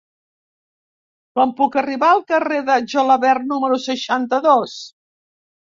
Com 1.39 1.53
puc 1.59 1.77
arribar 1.83 2.09
al 2.15 2.23
carrer 2.33 2.59
de 2.71 2.79
Gelabert 2.95 3.47
número 3.53 3.81
seixanta-dos? 3.87 4.79